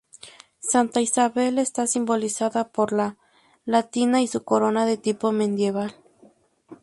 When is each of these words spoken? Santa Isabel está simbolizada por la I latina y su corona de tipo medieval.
Santa 0.71 0.99
Isabel 0.99 1.59
está 1.59 1.85
simbolizada 1.85 2.69
por 2.71 2.91
la 2.91 3.17
I 3.67 3.69
latina 3.71 4.19
y 4.23 4.25
su 4.25 4.43
corona 4.43 4.87
de 4.87 4.97
tipo 4.97 5.31
medieval. 5.31 5.93